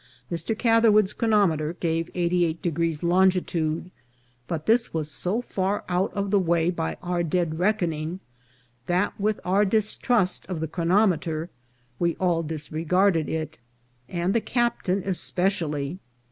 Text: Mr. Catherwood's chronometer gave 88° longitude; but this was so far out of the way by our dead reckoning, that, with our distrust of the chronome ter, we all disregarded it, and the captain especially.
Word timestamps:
Mr. 0.31 0.57
Catherwood's 0.57 1.13
chronometer 1.13 1.73
gave 1.73 2.09
88° 2.15 3.03
longitude; 3.03 3.91
but 4.47 4.65
this 4.65 4.95
was 4.95 5.11
so 5.11 5.43
far 5.43 5.83
out 5.87 6.11
of 6.15 6.31
the 6.31 6.39
way 6.39 6.71
by 6.71 6.97
our 7.03 7.21
dead 7.21 7.59
reckoning, 7.59 8.19
that, 8.87 9.13
with 9.21 9.39
our 9.45 9.63
distrust 9.63 10.43
of 10.47 10.59
the 10.59 10.67
chronome 10.67 11.19
ter, 11.19 11.49
we 11.99 12.15
all 12.15 12.41
disregarded 12.41 13.29
it, 13.29 13.59
and 14.09 14.33
the 14.33 14.41
captain 14.41 15.03
especially. 15.05 15.99